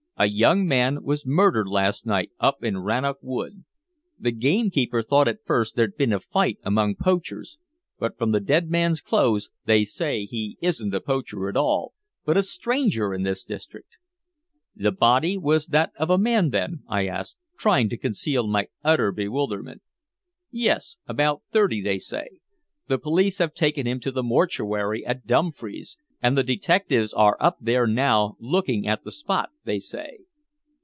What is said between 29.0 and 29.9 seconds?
the spot, they